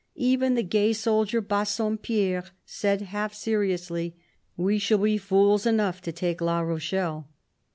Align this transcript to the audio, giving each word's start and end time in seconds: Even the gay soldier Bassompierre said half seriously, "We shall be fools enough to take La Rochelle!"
Even 0.15 0.55
the 0.55 0.63
gay 0.63 0.93
soldier 0.93 1.41
Bassompierre 1.43 2.45
said 2.65 3.01
half 3.03 3.35
seriously, 3.35 4.15
"We 4.57 4.79
shall 4.79 4.97
be 4.97 5.19
fools 5.19 5.67
enough 5.67 6.01
to 6.01 6.11
take 6.11 6.41
La 6.41 6.61
Rochelle!" 6.61 7.27